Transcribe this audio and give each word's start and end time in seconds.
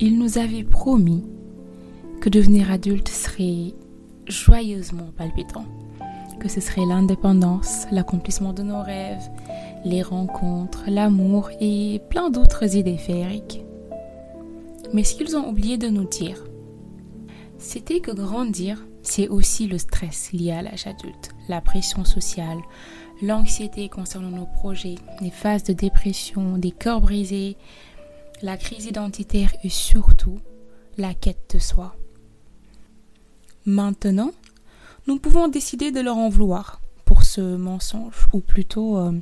il 0.00 0.18
nous 0.18 0.38
avait 0.38 0.64
promis 0.64 1.24
que 2.20 2.28
devenir 2.28 2.70
adulte 2.70 3.08
serait 3.08 3.74
joyeusement 4.26 5.10
palpitant, 5.16 5.66
que 6.40 6.48
ce 6.48 6.60
serait 6.60 6.86
l'indépendance, 6.86 7.86
l'accomplissement 7.92 8.52
de 8.52 8.62
nos 8.62 8.82
rêves, 8.82 9.28
les 9.84 10.02
rencontres, 10.02 10.84
l'amour 10.88 11.50
et 11.60 12.00
plein 12.10 12.30
d'autres 12.30 12.76
idées 12.76 12.96
féeriques. 12.96 13.62
Mais 14.92 15.04
ce 15.04 15.14
qu'ils 15.14 15.36
ont 15.36 15.48
oublié 15.48 15.76
de 15.76 15.88
nous 15.88 16.08
dire, 16.08 16.42
c'était 17.58 18.00
que 18.00 18.10
grandir, 18.10 18.84
c'est 19.02 19.28
aussi 19.28 19.66
le 19.66 19.78
stress 19.78 20.32
lié 20.32 20.52
à 20.52 20.62
l'âge 20.62 20.86
adulte, 20.86 21.30
la 21.48 21.60
pression 21.60 22.04
sociale, 22.04 22.58
l'anxiété 23.22 23.88
concernant 23.88 24.30
nos 24.30 24.46
projets, 24.46 24.96
les 25.20 25.30
phases 25.30 25.64
de 25.64 25.72
dépression, 25.72 26.58
des 26.58 26.72
cœurs 26.72 27.00
brisés, 27.00 27.56
la 28.42 28.56
crise 28.56 28.86
identitaire 28.86 29.52
et 29.62 29.68
surtout 29.68 30.40
la 30.96 31.14
quête 31.14 31.54
de 31.54 31.58
soi. 31.58 31.96
Maintenant, 33.66 34.32
nous 35.06 35.18
pouvons 35.18 35.48
décider 35.48 35.90
de 35.90 36.00
leur 36.00 36.16
en 36.16 36.28
vouloir 36.28 36.80
pour 37.04 37.24
ce 37.24 37.56
mensonge, 37.56 38.28
ou 38.32 38.40
plutôt 38.40 38.98
euh, 38.98 39.12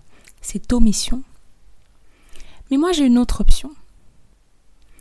cette 0.41 0.73
omission. 0.73 1.23
Mais 2.71 2.77
moi 2.77 2.93
j'ai 2.93 3.07
une 3.07 3.19
autre 3.19 3.41
option. 3.41 3.71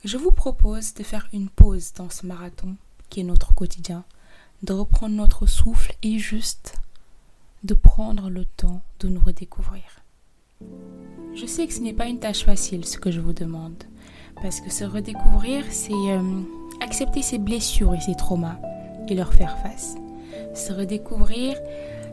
Je 0.03 0.17
vous 0.17 0.31
propose 0.31 0.93
de 0.95 1.03
faire 1.03 1.27
une 1.31 1.49
pause 1.49 1.93
dans 1.93 2.09
ce 2.09 2.25
marathon 2.25 2.75
qui 3.09 3.19
est 3.19 3.23
notre 3.23 3.53
quotidien, 3.53 4.03
de 4.63 4.73
reprendre 4.73 5.15
notre 5.15 5.45
souffle 5.45 5.95
et 6.01 6.17
juste 6.17 6.75
de 7.63 7.73
prendre 7.73 8.29
le 8.29 8.45
temps 8.45 8.81
de 8.99 9.09
nous 9.09 9.21
redécouvrir. 9.21 9.83
Je 11.35 11.45
sais 11.45 11.67
que 11.67 11.73
ce 11.73 11.81
n'est 11.81 11.93
pas 11.93 12.07
une 12.07 12.19
tâche 12.19 12.43
facile 12.45 12.85
ce 12.85 12.97
que 12.97 13.11
je 13.11 13.19
vous 13.19 13.33
demande, 13.33 13.83
parce 14.41 14.61
que 14.61 14.71
se 14.71 14.83
redécouvrir, 14.83 15.65
c'est 15.69 15.93
euh, 15.93 16.41
accepter 16.81 17.21
ses 17.21 17.37
blessures 17.37 17.93
et 17.93 18.01
ses 18.01 18.15
traumas 18.15 18.57
et 19.07 19.15
leur 19.15 19.33
faire 19.33 19.57
face. 19.59 19.95
Se 20.53 20.73
redécouvrir, 20.73 21.57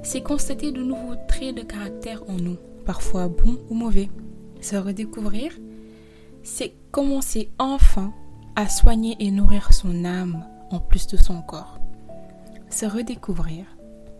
c'est 0.02 0.22
constater 0.22 0.72
de 0.72 0.82
nouveaux 0.82 1.16
traits 1.28 1.54
de 1.54 1.62
caractère 1.62 2.22
en 2.28 2.34
nous, 2.34 2.56
parfois 2.84 3.28
bons 3.28 3.58
ou 3.68 3.74
mauvais. 3.74 4.10
Se 4.60 4.76
redécouvrir, 4.76 5.52
c'est 6.42 6.74
commencer 6.90 7.50
enfin 7.58 8.12
à 8.56 8.68
soigner 8.68 9.16
et 9.20 9.30
nourrir 9.30 9.72
son 9.72 10.04
âme 10.04 10.44
en 10.70 10.80
plus 10.80 11.06
de 11.06 11.16
son 11.16 11.42
corps. 11.42 11.78
Se 12.70 12.86
redécouvrir, 12.86 13.64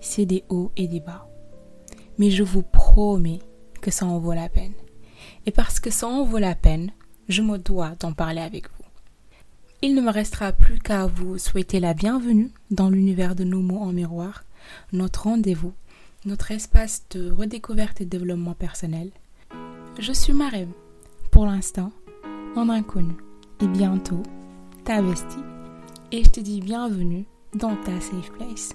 c'est 0.00 0.26
des 0.26 0.44
hauts 0.48 0.72
et 0.76 0.88
des 0.88 1.00
bas. 1.00 1.28
Mais 2.18 2.30
je 2.30 2.42
vous 2.42 2.62
promets 2.62 3.40
que 3.80 3.90
ça 3.90 4.06
en 4.06 4.18
vaut 4.18 4.32
la 4.32 4.48
peine. 4.48 4.74
Et 5.46 5.50
parce 5.50 5.80
que 5.80 5.90
ça 5.90 6.06
en 6.06 6.24
vaut 6.24 6.38
la 6.38 6.54
peine, 6.54 6.90
je 7.28 7.42
me 7.42 7.58
dois 7.58 7.92
d'en 8.00 8.12
parler 8.12 8.40
avec 8.40 8.64
vous. 8.64 8.84
Il 9.82 9.94
ne 9.94 10.00
me 10.00 10.10
restera 10.10 10.52
plus 10.52 10.78
qu'à 10.78 11.06
vous 11.06 11.38
souhaiter 11.38 11.78
la 11.78 11.94
bienvenue 11.94 12.50
dans 12.70 12.90
l'univers 12.90 13.36
de 13.36 13.44
nos 13.44 13.60
mots 13.60 13.80
en 13.80 13.92
miroir, 13.92 14.44
notre 14.92 15.24
rendez-vous, 15.24 15.72
notre 16.24 16.50
espace 16.50 17.04
de 17.10 17.30
redécouverte 17.30 18.00
et 18.00 18.04
développement 18.04 18.54
personnel. 18.54 19.10
Je 19.98 20.12
suis 20.12 20.32
Marem, 20.32 20.72
pour 21.30 21.46
l'instant, 21.46 21.92
en 22.56 22.68
inconnu, 22.68 23.14
et 23.60 23.68
bientôt, 23.68 24.22
ta 24.84 25.00
bestie, 25.00 25.36
et 26.10 26.24
je 26.24 26.30
te 26.30 26.40
dis 26.40 26.60
bienvenue 26.60 27.24
dans 27.54 27.76
ta 27.76 28.00
safe 28.00 28.32
place. 28.32 28.74